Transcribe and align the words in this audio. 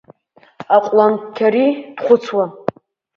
Аҟәланқьари 0.75 1.67
дхәыцуа. 1.95 2.45